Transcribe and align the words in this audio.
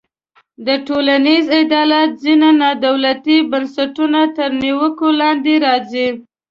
د 0.65 0.67
ټولنیز 0.87 1.45
عدالت 1.61 2.09
ځینې 2.23 2.49
نا 2.61 2.69
دولتي 2.85 3.37
بنسټونه 3.51 4.19
تر 4.37 4.49
نیوکو 4.63 5.07
لاندې 5.21 5.53
راځي. 5.65 6.07